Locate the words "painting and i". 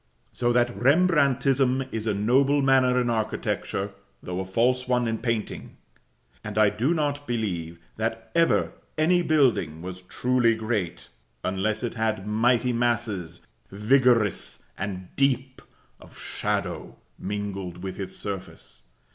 5.19-6.71